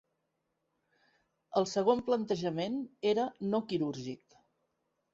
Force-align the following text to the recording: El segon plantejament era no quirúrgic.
El 1.61 1.69
segon 1.73 2.03
plantejament 2.09 2.83
era 3.13 3.31
no 3.55 3.65
quirúrgic. 3.71 4.43